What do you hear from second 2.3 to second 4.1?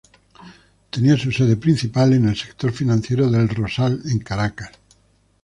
sector financiero de El Rosal